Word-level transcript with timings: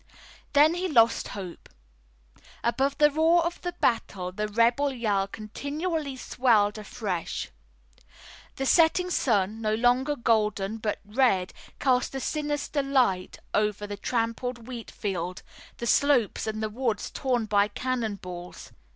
Then 0.53 0.73
he 0.73 0.87
lost 0.87 1.27
hope. 1.37 1.69
Above 2.63 2.97
the 2.97 3.11
roar 3.11 3.43
of 3.45 3.61
the 3.61 3.73
battle 3.73 4.31
the 4.31 4.47
rebel 4.47 4.91
yell 4.91 5.27
continually 5.27 6.15
swelled 6.17 6.79
afresh. 6.79 7.49
The 8.55 8.65
setting 8.65 9.11
sun, 9.11 9.61
no 9.61 9.75
longer 9.75 10.15
golden 10.15 10.77
but 10.77 10.97
red, 11.05 11.53
cast 11.79 12.15
a 12.15 12.19
sinister 12.19 12.81
light 12.81 13.37
over 13.53 13.85
the 13.85 13.95
trampled 13.95 14.65
wheat 14.67 14.89
field, 14.89 15.43
the 15.77 15.85
slopes 15.85 16.47
and 16.47 16.63
the 16.63 16.69
woods 16.69 17.11
torn 17.11 17.45
by 17.45 17.67
cannon 17.67 18.15
balls. 18.15 18.71